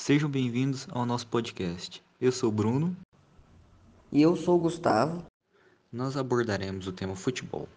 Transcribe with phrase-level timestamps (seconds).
[0.00, 2.02] Sejam bem-vindos ao nosso podcast.
[2.20, 2.96] Eu sou o Bruno.
[4.12, 5.26] E eu sou o Gustavo.
[5.92, 7.68] Nós abordaremos o tema futebol.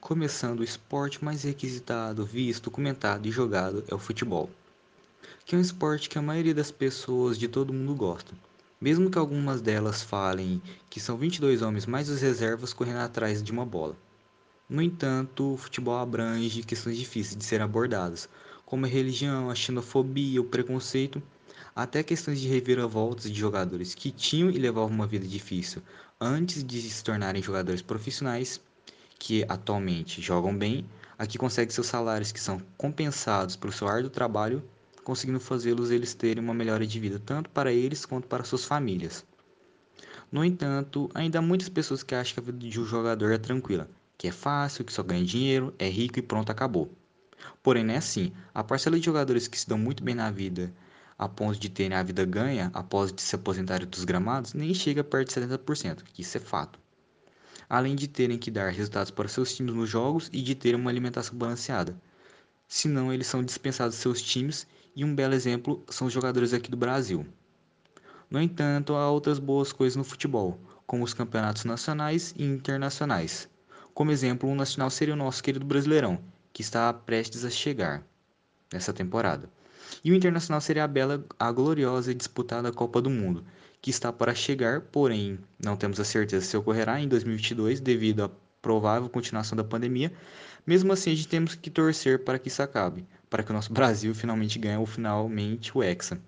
[0.00, 4.50] Começando o esporte mais requisitado, visto, comentado e jogado é o futebol,
[5.44, 8.32] que é um esporte que a maioria das pessoas de todo mundo gosta.
[8.80, 13.52] Mesmo que algumas delas falem que são 22 homens mais os reservas correndo atrás de
[13.52, 13.94] uma bola.
[14.68, 18.28] No entanto, o futebol abrange questões difíceis de serem abordadas,
[18.64, 21.22] como a religião, a xenofobia, o preconceito,
[21.74, 25.82] até questões de reviravoltas de jogadores que tinham e levavam uma vida difícil
[26.20, 28.60] antes de se tornarem jogadores profissionais,
[29.18, 30.86] que atualmente jogam bem,
[31.18, 34.62] aqui conseguem seus salários que são compensados pelo seu árduo trabalho
[35.02, 39.24] conseguindo fazê-los eles terem uma melhora de vida tanto para eles quanto para suas famílias.
[40.30, 43.38] No entanto, ainda há muitas pessoas que acham que a vida de um jogador é
[43.38, 46.90] tranquila, que é fácil, que só ganha dinheiro, é rico e pronto, acabou.
[47.62, 48.32] Porém, não é assim.
[48.54, 50.72] A parcela de jogadores que se dão muito bem na vida,
[51.18, 55.04] a ponto de terem a vida ganha após de se aposentarem dos gramados, nem chega
[55.04, 56.78] perto de 70%, que isso é fato.
[57.68, 60.90] Além de terem que dar resultados para seus times nos jogos e de terem uma
[60.90, 61.96] alimentação balanceada.
[62.68, 66.76] Senão, eles são dispensados seus times e um belo exemplo são os jogadores aqui do
[66.76, 67.26] Brasil.
[68.30, 73.48] No entanto, há outras boas coisas no futebol, como os campeonatos nacionais e internacionais.
[73.94, 76.18] Como exemplo, um nacional seria o nosso querido Brasileirão,
[76.52, 78.02] que está prestes a chegar
[78.72, 79.50] nessa temporada.
[80.04, 83.44] E o internacional seria a bela, a gloriosa e disputada Copa do Mundo,
[83.80, 88.30] que está para chegar, porém não temos a certeza se ocorrerá em 2022 devido à
[88.60, 90.12] provável continuação da pandemia.
[90.66, 93.72] Mesmo assim, a gente temos que torcer para que isso acabe, para que o nosso
[93.74, 96.20] Brasil finalmente ganhe ou finalmente o Hexa.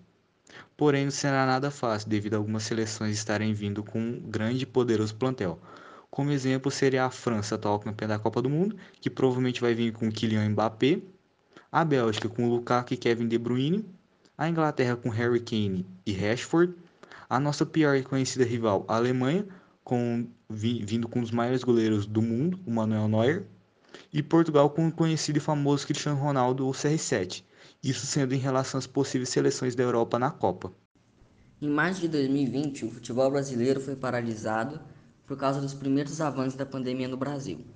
[0.76, 4.66] Porém, não será nada fácil devido a algumas seleções estarem vindo com um grande e
[4.66, 5.60] poderoso plantel.
[6.10, 9.92] Como exemplo seria a França, atual campeã da Copa do Mundo, que provavelmente vai vir
[9.92, 11.00] com Kylian Mbappé,
[11.74, 13.84] a Bélgica com Lukaku e Kevin De Bruyne,
[14.38, 16.72] a Inglaterra com Harry Kane e Rashford,
[17.28, 19.44] a nossa pior e conhecida rival, a Alemanha,
[19.82, 23.46] com, vindo com um dos maiores goleiros do mundo, o Manuel Neuer,
[24.12, 27.42] e Portugal com o conhecido e famoso Cristiano Ronaldo, o CR7,
[27.82, 30.72] isso sendo em relação às possíveis seleções da Europa na Copa.
[31.60, 34.78] Em março de 2020, o futebol brasileiro foi paralisado
[35.26, 37.66] por causa dos primeiros avanços da pandemia no Brasil.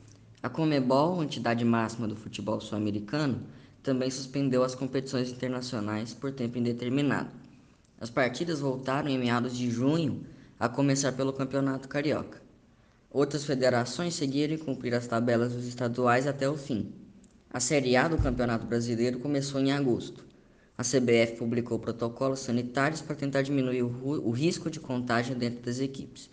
[0.40, 3.42] A Comebol, entidade máxima do futebol sul-americano,
[3.82, 7.30] também suspendeu as competições internacionais por tempo indeterminado.
[8.00, 10.24] As partidas voltaram em meados de junho,
[10.58, 12.42] a começar pelo Campeonato Carioca.
[13.10, 16.92] Outras federações seguiram e cumpriram as tabelas dos estaduais até o fim.
[17.50, 20.26] A Série A do Campeonato Brasileiro começou em agosto.
[20.76, 25.80] A CBF publicou protocolos sanitários para tentar diminuir o, o risco de contágio dentro das
[25.80, 26.28] equipes,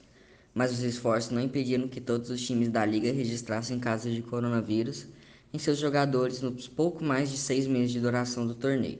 [0.54, 5.08] mas os esforços não impediram que todos os times da liga registrassem casos de coronavírus
[5.56, 9.00] em seus jogadores nos pouco mais de seis meses de duração do torneio.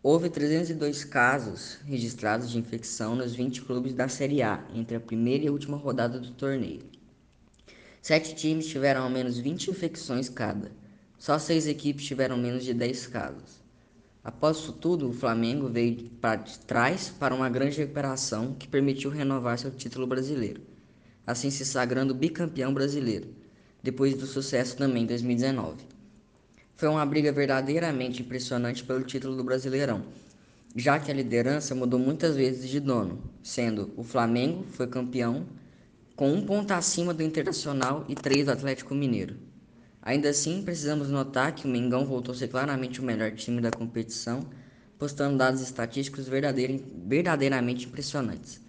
[0.00, 5.44] Houve 302 casos registrados de infecção nos 20 clubes da Série A entre a primeira
[5.44, 6.82] e a última rodada do torneio.
[8.00, 10.70] Sete times tiveram ao menos 20 infecções cada.
[11.18, 13.60] Só seis equipes tiveram menos de 10 casos.
[14.22, 19.58] Após isso tudo, o Flamengo veio para trás para uma grande recuperação que permitiu renovar
[19.58, 20.62] seu título brasileiro,
[21.26, 23.34] assim se sagrando bicampeão brasileiro,
[23.82, 25.84] depois do sucesso também em 2019.
[26.76, 30.02] Foi uma briga verdadeiramente impressionante pelo título do Brasileirão,
[30.74, 35.46] já que a liderança mudou muitas vezes de dono, sendo o Flamengo foi campeão
[36.16, 39.36] com um ponto acima do Internacional e três do Atlético Mineiro.
[40.02, 43.70] Ainda assim, precisamos notar que o Mengão voltou a ser claramente o melhor time da
[43.70, 44.46] competição,
[44.98, 48.60] postando dados estatísticos verdadeiramente impressionantes,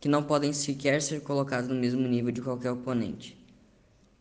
[0.00, 3.39] que não podem sequer ser colocados no mesmo nível de qualquer oponente.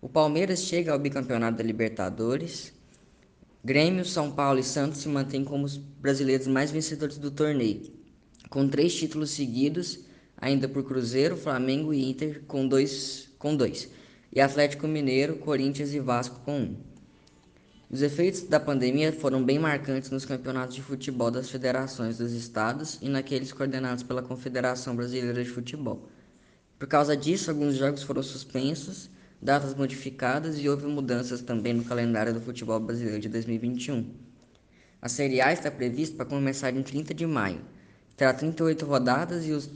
[0.02, 2.74] O Palmeiras chega ao bicampeonato da Libertadores
[3.62, 7.92] Grêmio, São Paulo e Santos se mantêm como os brasileiros mais vencedores do torneio,
[8.50, 10.00] com três títulos seguidos,
[10.38, 13.90] ainda por Cruzeiro, Flamengo e Inter com dois, com dois,
[14.32, 16.78] e Atlético Mineiro, Corinthians e Vasco com um.
[17.90, 22.98] Os efeitos da pandemia foram bem marcantes nos campeonatos de futebol das federações dos estados
[23.02, 26.08] e naqueles coordenados pela Confederação Brasileira de Futebol.
[26.78, 29.10] Por causa disso, alguns jogos foram suspensos
[29.42, 34.06] datas modificadas e houve mudanças também no calendário do futebol brasileiro de 2021.
[35.02, 37.62] A Série A está prevista para começar em 30 de maio.
[38.18, 39.70] Terá 38 rodadas e os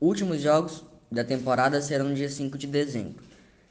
[0.00, 3.22] últimos jogos da temporada serão no dia 5 de dezembro.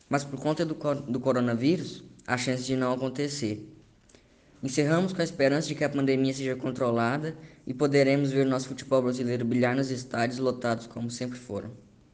[0.07, 3.69] Mas por conta do, do coronavírus, há chance de não acontecer.
[4.63, 7.35] Encerramos com a esperança de que a pandemia seja controlada
[7.67, 11.82] e poderemos ver nosso futebol brasileiro brilhar nos estádios lotados como sempre foram.